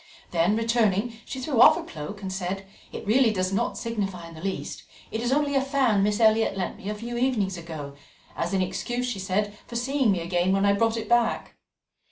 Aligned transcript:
Then 0.31 0.55
returning, 0.57 1.17
she 1.25 1.39
threw 1.39 1.61
off 1.61 1.75
her 1.75 1.83
cloak 1.83 2.23
and 2.23 2.33
said: 2.33 2.65
"It 2.91 3.05
really 3.05 3.31
does 3.31 3.53
not 3.53 3.77
signify 3.77 4.27
in 4.27 4.33
the 4.33 4.41
least; 4.41 4.81
it 5.11 5.21
is 5.21 5.31
only 5.31 5.53
a 5.53 5.61
fan 5.61 6.01
Miss 6.01 6.19
Elliot 6.19 6.57
lent 6.57 6.77
me 6.77 6.89
a 6.89 6.95
few 6.95 7.17
evenings 7.19 7.55
ago 7.55 7.93
as 8.35 8.51
an 8.51 8.63
excuse, 8.63 9.05
she 9.07 9.19
said, 9.19 9.55
for 9.67 9.75
seeing 9.75 10.11
me 10.11 10.21
again 10.21 10.53
when 10.53 10.65
I 10.65 10.73
brought 10.73 10.97
it 10.97 11.07
back." 11.07 11.53